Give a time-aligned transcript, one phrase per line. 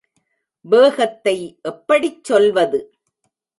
[0.65, 1.35] வேகத்தை
[1.61, 2.79] எப்படிச் சொல்வது?